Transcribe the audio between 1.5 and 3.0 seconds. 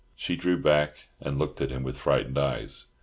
at him with frightened eyes.